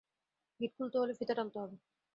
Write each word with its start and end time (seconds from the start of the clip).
গিট 0.59 0.71
খুলতে 0.77 0.97
হলে 0.97 1.13
ফিতা 1.13 1.33
টানতে 1.33 1.57
হবে। 1.59 1.75